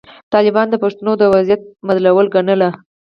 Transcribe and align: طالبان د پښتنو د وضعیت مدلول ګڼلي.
طالبان 0.33 0.67
د 0.69 0.75
پښتنو 0.83 1.11
د 1.17 1.23
وضعیت 1.33 1.61
مدلول 1.87 2.27
ګڼلي. 2.35 2.69